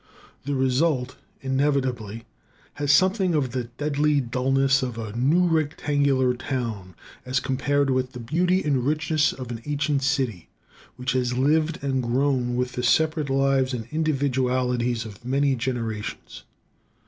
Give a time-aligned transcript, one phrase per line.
[0.45, 2.25] The result inevitably
[2.81, 8.19] has something of the deadly dullness of a new rectangular town, as compared with the
[8.19, 10.49] beauty and richness of an ancient city
[10.95, 16.45] which has lived and grown with the separate lives and individualities of many generations.